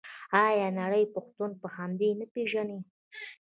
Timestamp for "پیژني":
2.33-2.79